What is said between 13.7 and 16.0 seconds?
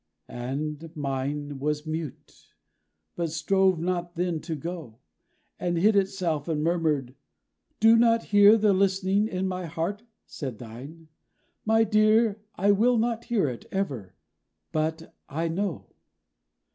ever. But I know.'